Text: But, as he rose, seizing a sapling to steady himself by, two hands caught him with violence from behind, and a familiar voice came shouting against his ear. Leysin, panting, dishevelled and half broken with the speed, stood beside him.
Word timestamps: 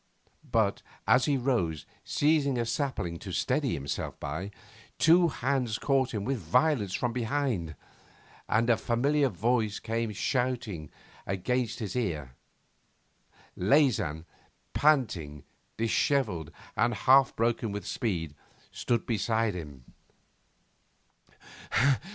But, 0.51 0.81
as 1.05 1.25
he 1.25 1.37
rose, 1.37 1.85
seizing 2.03 2.57
a 2.57 2.65
sapling 2.65 3.19
to 3.19 3.31
steady 3.31 3.75
himself 3.75 4.19
by, 4.19 4.49
two 4.97 5.27
hands 5.27 5.77
caught 5.77 6.11
him 6.11 6.25
with 6.25 6.39
violence 6.39 6.95
from 6.95 7.13
behind, 7.13 7.75
and 8.49 8.67
a 8.71 8.77
familiar 8.77 9.29
voice 9.29 9.77
came 9.77 10.11
shouting 10.11 10.89
against 11.27 11.77
his 11.77 11.95
ear. 11.95 12.31
Leysin, 13.55 14.25
panting, 14.73 15.43
dishevelled 15.77 16.49
and 16.75 16.95
half 16.95 17.35
broken 17.35 17.71
with 17.71 17.83
the 17.83 17.89
speed, 17.89 18.33
stood 18.71 19.05
beside 19.05 19.53
him. 19.53 19.85